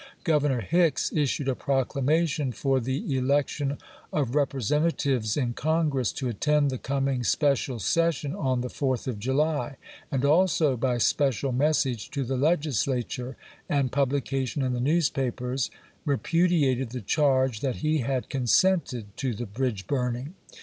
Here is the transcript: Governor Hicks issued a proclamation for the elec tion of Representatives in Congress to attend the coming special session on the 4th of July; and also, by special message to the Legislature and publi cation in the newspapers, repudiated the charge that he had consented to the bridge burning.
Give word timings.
Governor 0.23 0.61
Hicks 0.61 1.13
issued 1.13 1.47
a 1.47 1.53
proclamation 1.53 2.51
for 2.51 2.79
the 2.79 3.03
elec 3.03 3.47
tion 3.49 3.77
of 4.11 4.33
Representatives 4.33 5.37
in 5.37 5.53
Congress 5.53 6.11
to 6.13 6.27
attend 6.27 6.71
the 6.71 6.79
coming 6.79 7.23
special 7.23 7.77
session 7.77 8.33
on 8.33 8.61
the 8.61 8.67
4th 8.67 9.05
of 9.05 9.19
July; 9.19 9.77
and 10.11 10.25
also, 10.25 10.75
by 10.75 10.97
special 10.97 11.51
message 11.51 12.09
to 12.09 12.23
the 12.23 12.35
Legislature 12.35 13.37
and 13.69 13.91
publi 13.91 14.25
cation 14.25 14.63
in 14.63 14.73
the 14.73 14.79
newspapers, 14.81 15.69
repudiated 16.03 16.89
the 16.89 17.01
charge 17.01 17.59
that 17.59 17.75
he 17.85 17.99
had 17.99 18.27
consented 18.27 19.15
to 19.17 19.35
the 19.35 19.45
bridge 19.45 19.85
burning. 19.85 20.33